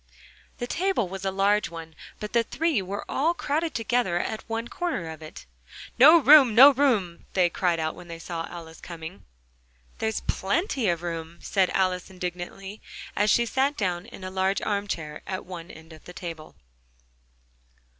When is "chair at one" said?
14.87-15.69